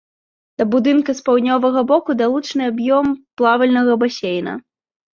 Да 0.61 0.65
будынка 0.75 1.15
з 1.19 1.23
паўднёвага 1.27 1.85
боку 1.93 2.17
далучаны 2.23 2.63
аб'ём 2.73 3.05
плавальнага 3.39 4.03
басейна. 4.07 4.61